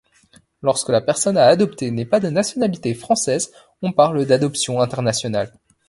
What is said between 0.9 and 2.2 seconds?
personne à adopter n'est pas